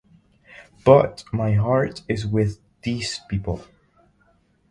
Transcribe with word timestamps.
But 0.83 1.23
my 1.31 1.53
heart 1.53 2.01
is 2.07 2.25
with 2.25 2.59
this 2.83 3.19
people. 3.29 3.63